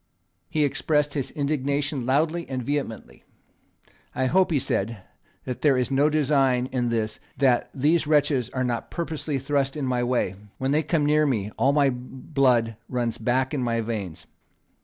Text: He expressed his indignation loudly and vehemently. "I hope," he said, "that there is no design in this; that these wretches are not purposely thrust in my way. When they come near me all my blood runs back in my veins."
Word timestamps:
He 0.49 0.63
expressed 0.63 1.13
his 1.13 1.29
indignation 1.29 2.07
loudly 2.07 2.49
and 2.49 2.63
vehemently. 2.63 3.23
"I 4.15 4.25
hope," 4.25 4.49
he 4.49 4.57
said, 4.57 5.03
"that 5.45 5.61
there 5.61 5.77
is 5.77 5.91
no 5.91 6.09
design 6.09 6.65
in 6.71 6.89
this; 6.89 7.19
that 7.37 7.69
these 7.71 8.07
wretches 8.07 8.49
are 8.49 8.63
not 8.63 8.89
purposely 8.89 9.37
thrust 9.37 9.77
in 9.77 9.85
my 9.85 10.03
way. 10.03 10.33
When 10.57 10.71
they 10.71 10.81
come 10.81 11.05
near 11.05 11.27
me 11.27 11.51
all 11.55 11.71
my 11.71 11.91
blood 11.91 12.77
runs 12.89 13.19
back 13.19 13.53
in 13.53 13.61
my 13.61 13.79
veins." 13.81 14.25